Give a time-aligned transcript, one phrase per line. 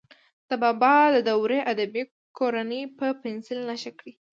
[0.49, 2.03] د بابا د دورې ادبي
[2.37, 4.13] کورنۍ په پنسل نښه کړئ.